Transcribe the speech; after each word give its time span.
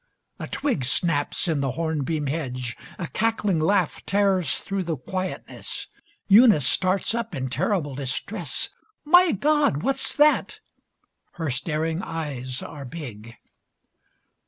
A 0.39 0.47
twig 0.47 0.83
Snaps 0.83 1.47
in 1.47 1.61
the 1.61 1.73
hornbeam 1.73 2.25
hedge. 2.25 2.75
A 2.97 3.05
cackling 3.05 3.59
laugh 3.59 4.03
tears 4.07 4.57
through 4.57 4.81
the 4.81 4.97
quietness. 4.97 5.85
Eunice 6.27 6.67
starts 6.67 7.13
up 7.13 7.35
in 7.35 7.49
terrible 7.51 7.93
distress. 7.93 8.71
"My 9.05 9.31
God! 9.31 9.83
What's 9.83 10.15
that?" 10.15 10.59
Her 11.33 11.51
staring 11.51 12.01
eyes 12.01 12.63
are 12.63 12.83
big. 12.83 13.35